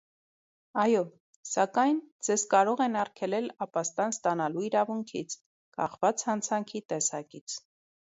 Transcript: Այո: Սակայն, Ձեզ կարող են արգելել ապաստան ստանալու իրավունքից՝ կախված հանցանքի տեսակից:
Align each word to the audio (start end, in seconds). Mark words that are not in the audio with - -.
Այո: 0.83 1.03
Սակայն, 1.49 1.99
Ձեզ 2.29 2.47
կարող 2.55 2.83
են 2.87 2.99
արգելել 3.03 3.51
ապաստան 3.67 4.17
ստանալու 4.19 4.67
իրավունքից՝ 4.73 5.39
կախված 5.81 6.29
հանցանքի 6.33 6.87
տեսակից: 6.93 7.65